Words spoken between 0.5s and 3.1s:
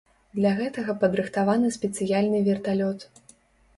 гэтага падрыхтаваны спецыяльны верталёт.